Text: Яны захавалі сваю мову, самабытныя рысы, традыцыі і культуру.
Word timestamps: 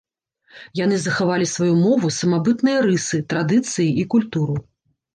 Яны 0.79 0.97
захавалі 1.03 1.51
сваю 1.53 1.69
мову, 1.85 2.13
самабытныя 2.19 2.83
рысы, 2.89 3.23
традыцыі 3.37 3.89
і 4.01 4.11
культуру. 4.17 4.63